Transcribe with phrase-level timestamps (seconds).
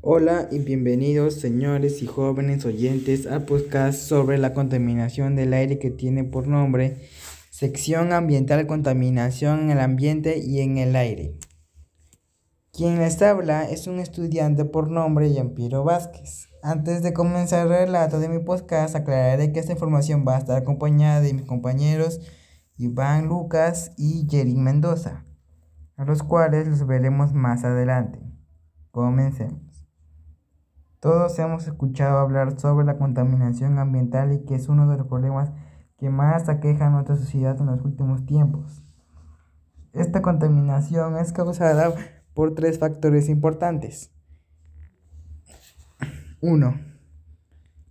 [0.00, 5.90] Hola y bienvenidos señores y jóvenes oyentes al podcast sobre la contaminación del aire que
[5.90, 7.08] tiene por nombre
[7.50, 11.36] Sección Ambiental Contaminación en el Ambiente y en el Aire.
[12.72, 16.46] Quien les habla es un estudiante por nombre Yampiero Vázquez.
[16.62, 20.56] Antes de comenzar el relato de mi podcast, aclararé que esta información va a estar
[20.56, 22.20] acompañada de mis compañeros
[22.76, 25.26] Iván Lucas y Jerry Mendoza,
[25.96, 28.20] a los cuales los veremos más adelante.
[28.92, 29.77] Comencemos.
[31.00, 35.52] Todos hemos escuchado hablar sobre la contaminación ambiental y que es uno de los problemas
[35.96, 38.82] que más aqueja a nuestra sociedad en los últimos tiempos.
[39.92, 41.94] Esta contaminación es causada
[42.34, 44.12] por tres factores importantes.
[46.40, 46.80] 1.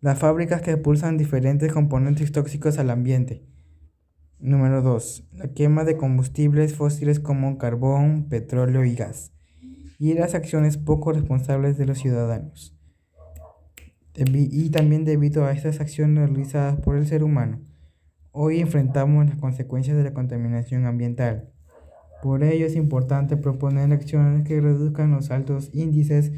[0.00, 3.44] Las fábricas que expulsan diferentes componentes tóxicos al ambiente.
[4.38, 5.28] Número 2.
[5.32, 9.32] La quema de combustibles fósiles como carbón, petróleo y gas.
[9.98, 12.78] Y las acciones poco responsables de los ciudadanos
[14.14, 17.60] y también debido a estas acciones realizadas por el ser humano.
[18.30, 21.50] Hoy enfrentamos las consecuencias de la contaminación ambiental.
[22.22, 26.32] Por ello es importante proponer acciones que reduzcan los altos índices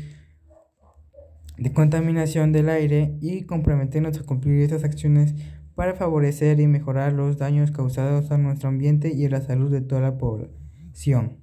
[1.58, 5.34] de contaminación del aire y comprometernos a cumplir estas acciones
[5.74, 9.80] para favorecer y mejorar los daños causados a nuestro ambiente y a la salud de
[9.80, 11.38] toda la población.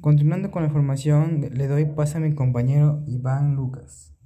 [0.00, 4.17] Continuando con la información, le doy paso a mi compañero Iván Lucas.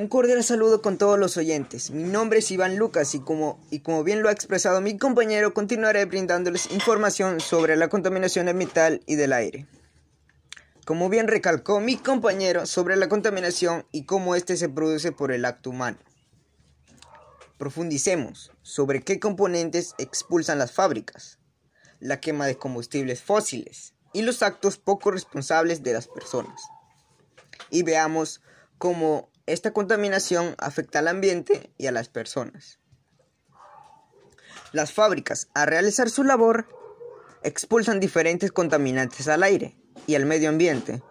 [0.00, 1.90] Un cordial saludo con todos los oyentes.
[1.90, 5.52] Mi nombre es Iván Lucas y como, y como bien lo ha expresado mi compañero,
[5.52, 9.66] continuaré brindándoles información sobre la contaminación ambiental y del aire.
[10.86, 15.44] Como bien recalcó mi compañero sobre la contaminación y cómo éste se produce por el
[15.44, 15.98] acto humano.
[17.58, 21.38] Profundicemos sobre qué componentes expulsan las fábricas,
[21.98, 26.62] la quema de combustibles fósiles y los actos poco responsables de las personas.
[27.68, 28.40] Y veamos
[28.78, 32.78] cómo esta contaminación afecta al ambiente y a las personas.
[34.72, 36.68] Las fábricas, al realizar su labor,
[37.42, 41.02] expulsan diferentes contaminantes al aire y al medio ambiente,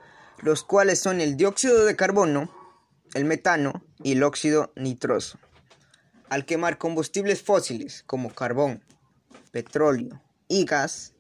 [0.41, 2.49] los cuales son el dióxido de carbono,
[3.13, 5.37] el metano y el óxido nitroso.
[6.29, 8.83] Al quemar combustibles fósiles como carbón,
[9.51, 11.13] petróleo y gas,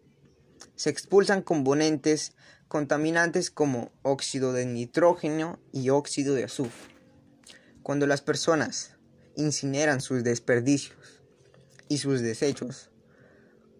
[0.75, 2.33] se expulsan componentes
[2.69, 6.98] contaminantes como óxido de nitrógeno y óxido de azufre.
[7.83, 8.95] Cuando las personas
[9.35, 11.21] incineran sus desperdicios
[11.87, 12.89] y sus desechos,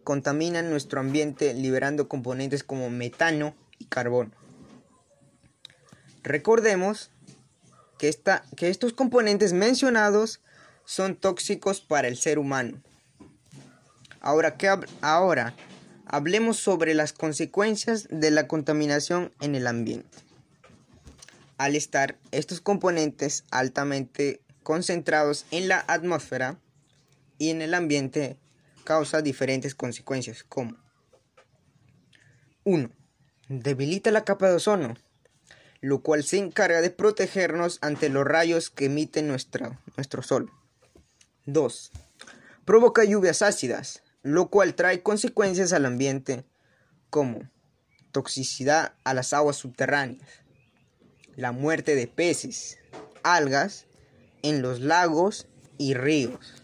[0.03, 4.31] contaminan nuestro ambiente liberando componentes como metano y carbono.
[6.23, 7.11] Recordemos
[7.97, 8.17] que,
[8.55, 10.41] que estos componentes mencionados
[10.85, 12.81] son tóxicos para el ser humano.
[14.21, 14.57] Ahora,
[15.01, 15.55] ahora
[16.05, 20.28] hablemos sobre las consecuencias de la contaminación en el ambiente
[21.59, 26.57] al estar estos componentes altamente concentrados en la atmósfera
[27.37, 28.39] y en el ambiente
[28.85, 30.77] causa diferentes consecuencias como
[32.63, 32.89] 1.
[33.49, 34.95] Debilita la capa de ozono,
[35.81, 39.77] lo cual se encarga de protegernos ante los rayos que emite nuestro
[40.21, 40.49] sol.
[41.45, 41.91] 2.
[42.63, 46.45] Provoca lluvias ácidas, lo cual trae consecuencias al ambiente
[47.09, 47.49] como
[48.13, 50.29] toxicidad a las aguas subterráneas,
[51.39, 52.79] la muerte de peces,
[53.23, 53.85] algas
[54.41, 56.61] en los lagos y ríos.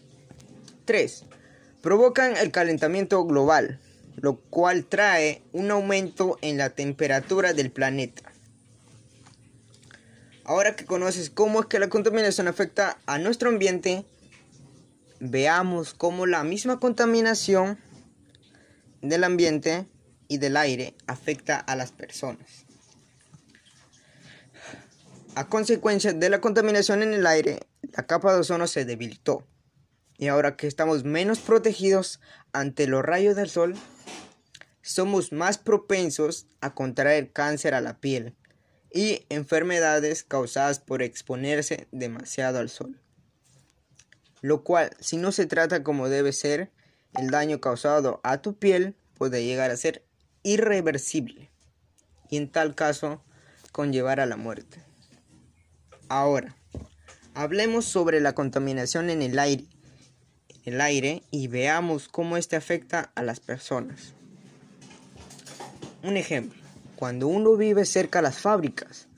[0.84, 1.24] 3.
[1.80, 3.80] Provocan el calentamiento global,
[4.16, 8.30] lo cual trae un aumento en la temperatura del planeta.
[10.44, 14.04] Ahora que conoces cómo es que la contaminación afecta a nuestro ambiente,
[15.20, 17.78] veamos cómo la misma contaminación
[19.00, 19.86] del ambiente
[20.28, 22.65] y del aire afecta a las personas.
[25.36, 29.46] A consecuencia de la contaminación en el aire, la capa de ozono se debilitó.
[30.16, 32.20] Y ahora que estamos menos protegidos
[32.54, 33.74] ante los rayos del sol,
[34.80, 38.34] somos más propensos a contraer cáncer a la piel
[38.90, 42.98] y enfermedades causadas por exponerse demasiado al sol.
[44.40, 46.70] Lo cual, si no se trata como debe ser,
[47.14, 50.02] el daño causado a tu piel puede llegar a ser
[50.44, 51.50] irreversible
[52.30, 53.22] y en tal caso
[53.70, 54.85] conllevar a la muerte.
[56.08, 56.54] Ahora,
[57.34, 59.64] hablemos sobre la contaminación en el aire,
[60.64, 64.14] el aire y veamos cómo este afecta a las personas.
[66.04, 66.62] Un ejemplo,
[66.94, 69.08] cuando uno vive cerca de las fábricas,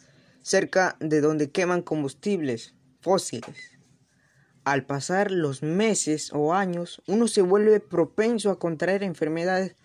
[0.40, 3.78] cerca de donde queman combustibles fósiles,
[4.64, 9.76] al pasar los meses o años, uno se vuelve propenso a contraer enfermedades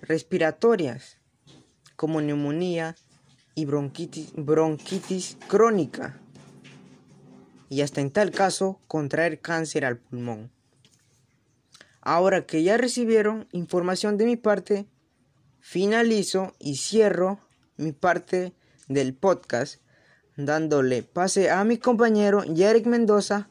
[0.00, 1.18] respiratorias
[1.96, 2.94] como neumonía,
[3.54, 6.21] y bronquitis, bronquitis crónica
[7.72, 10.50] y hasta en tal caso contraer cáncer al pulmón.
[12.02, 14.84] Ahora que ya recibieron información de mi parte,
[15.58, 17.38] finalizo y cierro
[17.78, 18.52] mi parte
[18.88, 19.80] del podcast
[20.36, 23.48] dándole pase a mi compañero Yerek Mendoza,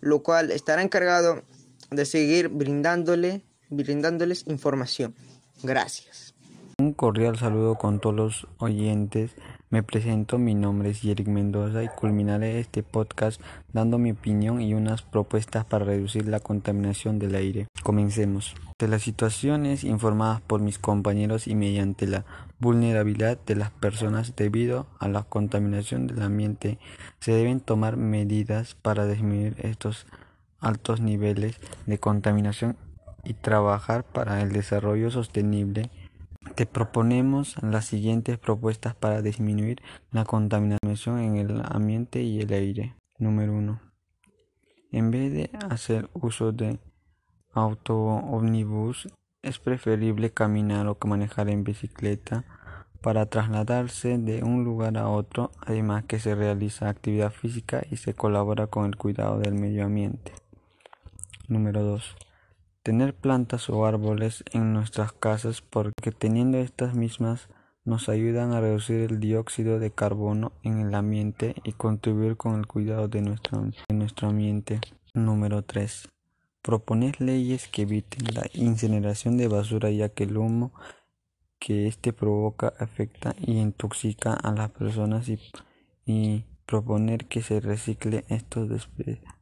[0.00, 1.42] lo cual estará encargado
[1.90, 5.16] de seguir brindándole, brindándoles información.
[5.64, 6.32] Gracias.
[6.78, 9.32] Un cordial saludo con todos los oyentes
[9.74, 13.40] me presento, mi nombre es Yerick Mendoza y culminaré este podcast
[13.72, 17.66] dando mi opinión y unas propuestas para reducir la contaminación del aire.
[17.82, 18.54] Comencemos.
[18.78, 22.24] De las situaciones informadas por mis compañeros y mediante la
[22.60, 26.78] vulnerabilidad de las personas debido a la contaminación del ambiente,
[27.18, 30.06] se deben tomar medidas para disminuir estos
[30.60, 32.76] altos niveles de contaminación
[33.24, 35.90] y trabajar para el desarrollo sostenible
[36.54, 42.94] te proponemos las siguientes propuestas para disminuir la contaminación en el ambiente y el aire.
[43.18, 43.80] Número 1.
[44.92, 46.78] En vez de hacer uso de
[47.52, 49.08] auto ómnibus,
[49.42, 52.44] es preferible caminar o manejar en bicicleta
[53.02, 58.14] para trasladarse de un lugar a otro, además que se realiza actividad física y se
[58.14, 60.32] colabora con el cuidado del medio ambiente.
[61.48, 62.16] Número 2.
[62.84, 67.48] Tener plantas o árboles en nuestras casas porque teniendo estas mismas
[67.86, 72.66] nos ayudan a reducir el dióxido de carbono en el ambiente y contribuir con el
[72.66, 74.82] cuidado de nuestro, nuestro ambiente.
[75.14, 76.10] Número 3.
[76.60, 80.74] Proponer leyes que eviten la incineración de basura ya que el humo
[81.58, 85.40] que éste provoca afecta y intoxica a las personas y,
[86.04, 89.33] y proponer que se recicle estos desperdicios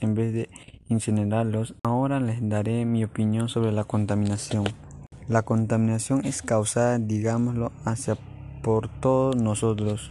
[0.00, 0.48] en vez de
[0.88, 1.74] incinerarlos.
[1.84, 4.64] Ahora les daré mi opinión sobre la contaminación.
[5.28, 8.16] La contaminación es causada, digámoslo, hacia
[8.62, 10.10] por todos nosotros,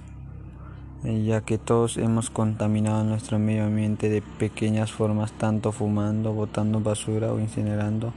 [1.04, 6.80] eh, ya que todos hemos contaminado nuestro medio ambiente de pequeñas formas, tanto fumando, botando
[6.80, 8.14] basura o incinerando,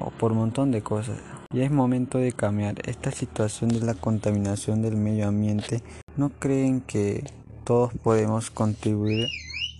[0.00, 1.18] o por un montón de cosas.
[1.54, 5.82] Ya es momento de cambiar esta situación de la contaminación del medio ambiente.
[6.16, 7.24] ¿No creen que
[7.64, 9.28] todos podemos contribuir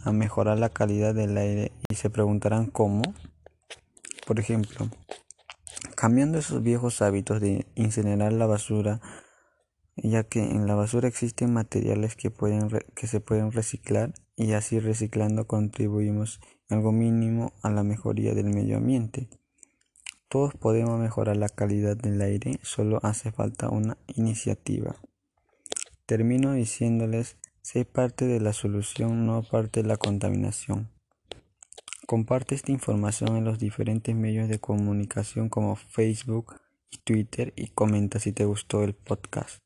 [0.05, 3.03] a mejorar la calidad del aire y se preguntarán cómo.
[4.27, 4.89] Por ejemplo,
[5.97, 9.01] cambiando esos viejos hábitos de incinerar la basura,
[9.97, 14.79] ya que en la basura existen materiales que, pueden que se pueden reciclar y así
[14.79, 19.29] reciclando contribuimos algo mínimo a la mejoría del medio ambiente.
[20.29, 24.97] Todos podemos mejorar la calidad del aire, solo hace falta una iniciativa.
[26.05, 27.39] Termino diciéndoles
[27.71, 30.89] Sé parte de la solución, no parte de la contaminación.
[32.07, 36.55] Comparte esta información en los diferentes medios de comunicación como Facebook
[36.91, 39.59] y Twitter y comenta si te gustó el podcast.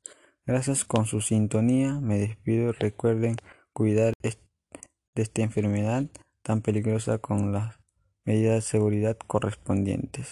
[0.44, 2.00] Gracias con su sintonía.
[2.00, 3.36] Me despido recuerden
[3.72, 4.36] cuidar de
[5.14, 6.04] esta enfermedad
[6.42, 7.78] tan peligrosa con las
[8.24, 10.26] medidas de seguridad correspondientes.